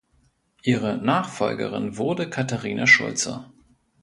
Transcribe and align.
Ihre 0.63 0.97
Nachfolgerin 0.97 1.95
wurde 1.95 2.27
Katharina 2.27 2.87
Schulze. 2.87 3.45